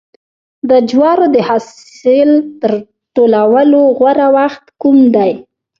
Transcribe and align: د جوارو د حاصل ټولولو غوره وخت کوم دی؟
د 0.69 0.71
جوارو 0.89 1.25
د 1.35 1.37
حاصل 1.47 2.29
ټولولو 3.15 3.79
غوره 3.97 4.27
وخت 4.37 4.63
کوم 4.81 4.97
دی؟ 5.15 5.31